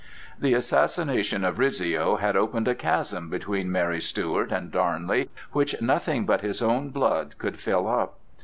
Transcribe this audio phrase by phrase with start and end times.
[0.39, 6.25] The assassination of Rizzio had opened a chasm between Mary Stuart and Darnley which nothing
[6.25, 8.17] but his own blood could fill up.